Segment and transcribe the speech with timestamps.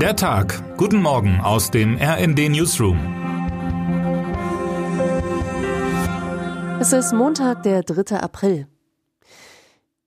[0.00, 0.76] Der Tag.
[0.76, 2.98] Guten Morgen aus dem RND Newsroom.
[6.78, 8.18] Es ist Montag, der 3.
[8.18, 8.66] April.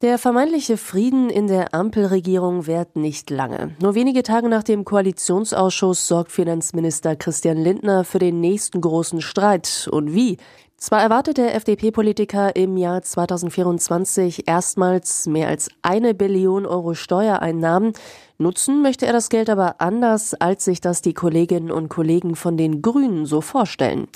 [0.03, 3.75] Der vermeintliche Frieden in der Ampelregierung währt nicht lange.
[3.81, 9.89] Nur wenige Tage nach dem Koalitionsausschuss sorgt Finanzminister Christian Lindner für den nächsten großen Streit.
[9.91, 10.37] Und wie?
[10.79, 17.91] Zwar erwartet der FDP-Politiker im Jahr 2024 erstmals mehr als eine Billion Euro Steuereinnahmen,
[18.37, 22.55] nutzen möchte er das Geld aber anders, als sich das die Kolleginnen und Kollegen von
[22.55, 24.07] den Grünen so vorstellen.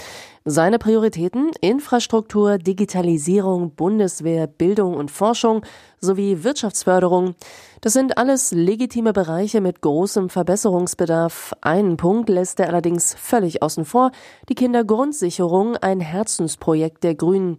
[0.46, 5.66] Seine Prioritäten Infrastruktur, Digitalisierung, Bundeswehr, Bildung und Forschung
[6.02, 7.36] sowie Wirtschaftsförderung.
[7.80, 11.54] Das sind alles legitime Bereiche mit großem Verbesserungsbedarf.
[11.62, 14.12] Einen Punkt lässt er allerdings völlig außen vor,
[14.50, 17.58] die Kindergrundsicherung, ein Herzensprojekt der Grünen.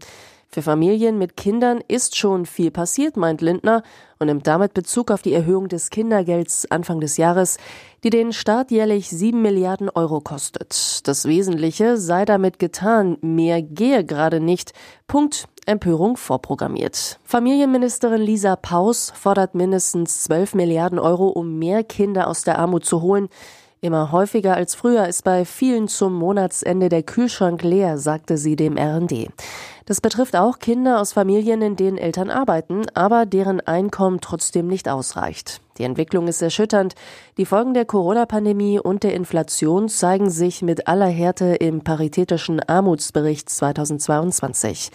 [0.54, 3.82] Für Familien mit Kindern ist schon viel passiert, meint Lindner
[4.20, 7.56] und nimmt damit Bezug auf die Erhöhung des Kindergelds Anfang des Jahres,
[8.04, 11.08] die den Staat jährlich sieben Milliarden Euro kostet.
[11.08, 14.74] Das Wesentliche sei damit getan, mehr gehe gerade nicht.
[15.08, 15.48] Punkt.
[15.66, 17.18] Empörung vorprogrammiert.
[17.24, 23.02] Familienministerin Lisa Paus fordert mindestens zwölf Milliarden Euro, um mehr Kinder aus der Armut zu
[23.02, 23.28] holen.
[23.80, 28.78] Immer häufiger als früher ist bei vielen zum Monatsende der Kühlschrank leer, sagte sie dem
[28.78, 29.28] RND.
[29.86, 34.88] Das betrifft auch Kinder aus Familien, in denen Eltern arbeiten, aber deren Einkommen trotzdem nicht
[34.88, 35.60] ausreicht.
[35.78, 36.94] Die Entwicklung ist erschütternd.
[37.36, 43.50] Die Folgen der Corona-Pandemie und der Inflation zeigen sich mit aller Härte im Paritätischen Armutsbericht
[43.50, 44.90] 2022.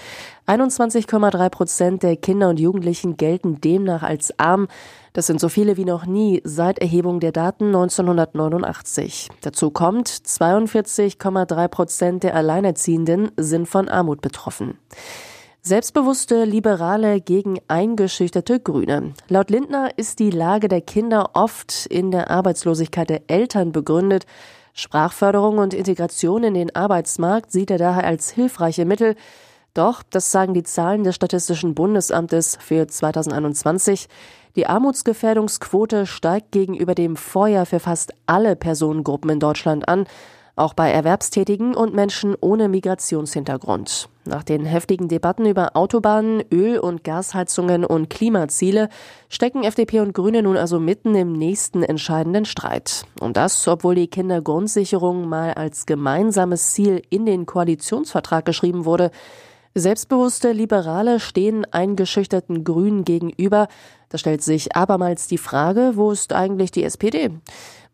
[0.47, 4.67] 21,3 Prozent der Kinder und Jugendlichen gelten demnach als arm.
[5.13, 9.29] Das sind so viele wie noch nie seit Erhebung der Daten 1989.
[9.41, 14.77] Dazu kommt, 42,3 Prozent der Alleinerziehenden sind von Armut betroffen.
[15.61, 19.13] Selbstbewusste Liberale gegen eingeschüchterte Grüne.
[19.27, 24.25] Laut Lindner ist die Lage der Kinder oft in der Arbeitslosigkeit der Eltern begründet.
[24.73, 29.15] Sprachförderung und Integration in den Arbeitsmarkt sieht er daher als hilfreiche Mittel.
[29.73, 34.07] Doch, das sagen die Zahlen des Statistischen Bundesamtes für 2021,
[34.55, 40.05] die Armutsgefährdungsquote steigt gegenüber dem Vorjahr für fast alle Personengruppen in Deutschland an,
[40.59, 44.09] auch bei Erwerbstätigen und Menschen ohne Migrationshintergrund.
[44.25, 48.89] Nach den heftigen Debatten über Autobahnen, Öl- und Gasheizungen und Klimaziele
[49.29, 53.05] stecken FDP und Grüne nun also mitten im nächsten entscheidenden Streit.
[53.19, 59.11] Und das, obwohl die Kindergrundsicherung mal als gemeinsames Ziel in den Koalitionsvertrag geschrieben wurde.
[59.75, 63.67] Selbstbewusste Liberale stehen eingeschüchterten Grünen gegenüber.
[64.09, 67.31] Da stellt sich abermals die Frage, wo ist eigentlich die SPD?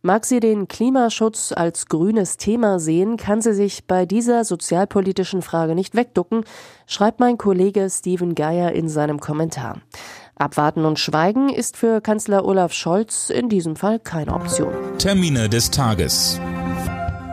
[0.06, 5.74] Mag sie den Klimaschutz als grünes Thema sehen, kann sie sich bei dieser sozialpolitischen Frage
[5.74, 6.44] nicht wegducken,
[6.86, 9.82] schreibt mein Kollege Steven Geier in seinem Kommentar.
[10.36, 14.76] Abwarten und Schweigen ist für Kanzler Olaf Scholz in diesem Fall keine Option.
[15.00, 16.40] Termine des Tages.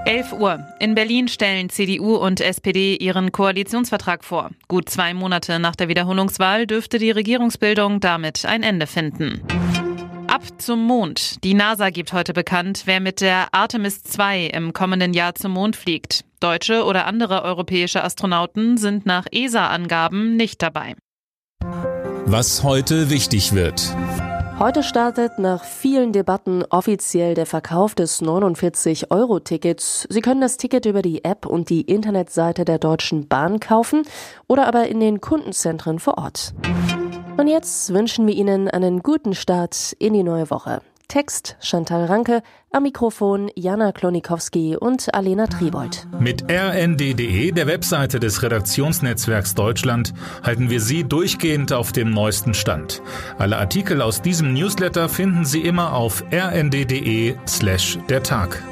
[0.06, 0.66] 11 Uhr.
[0.80, 4.48] In Berlin stellen CDU und SPD ihren Koalitionsvertrag vor.
[4.68, 9.42] Gut zwei Monate nach der Wiederholungswahl dürfte die Regierungsbildung damit ein Ende finden.
[10.32, 11.44] Ab zum Mond.
[11.44, 15.76] Die NASA gibt heute bekannt, wer mit der Artemis 2 im kommenden Jahr zum Mond
[15.76, 16.24] fliegt.
[16.40, 20.94] Deutsche oder andere europäische Astronauten sind nach ESA-Angaben nicht dabei.
[22.24, 23.94] Was heute wichtig wird.
[24.58, 30.06] Heute startet nach vielen Debatten offiziell der Verkauf des 49-Euro-Tickets.
[30.08, 34.04] Sie können das Ticket über die App und die Internetseite der Deutschen Bahn kaufen
[34.48, 36.54] oder aber in den Kundenzentren vor Ort.
[37.42, 40.80] Und jetzt wünschen wir Ihnen einen guten Start in die neue Woche.
[41.08, 46.06] Text Chantal Ranke, am Mikrofon Jana Klonikowski und Alena Tribold.
[46.20, 50.14] Mit rnd.de, der Webseite des Redaktionsnetzwerks Deutschland,
[50.44, 53.02] halten wir Sie durchgehend auf dem neuesten Stand.
[53.38, 58.62] Alle Artikel aus diesem Newsletter finden Sie immer auf rnd.de slash der Tag.